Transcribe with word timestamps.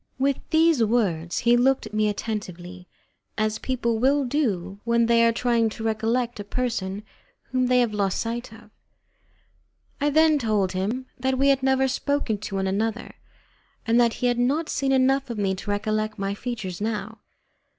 With 0.17 0.37
these 0.49 0.83
words 0.83 1.37
he 1.37 1.55
looked 1.55 1.85
at 1.85 1.93
me 1.93 2.09
attentively, 2.09 2.87
as 3.37 3.59
people 3.59 3.99
will 3.99 4.25
do 4.25 4.79
when 4.83 5.05
they 5.05 5.23
are 5.23 5.31
trying 5.31 5.69
to 5.69 5.83
recollect 5.83 6.39
a 6.39 6.43
person 6.43 7.03
whom 7.51 7.67
they 7.67 7.81
have 7.81 7.93
lost 7.93 8.17
sight 8.17 8.51
of. 8.51 8.71
I 10.01 10.09
then 10.09 10.39
told 10.39 10.71
him 10.71 11.05
that 11.19 11.37
we 11.37 11.49
had 11.49 11.61
never 11.61 11.87
spoken 11.87 12.39
to 12.39 12.55
one 12.55 12.65
another, 12.65 13.13
and 13.85 14.01
that 14.01 14.13
he 14.13 14.25
had 14.25 14.39
not 14.39 14.69
seen 14.69 14.91
enough 14.91 15.29
of 15.29 15.37
me 15.37 15.53
to 15.53 15.69
recollect 15.69 16.17
my 16.17 16.33
features 16.33 16.81
now. 16.81 17.19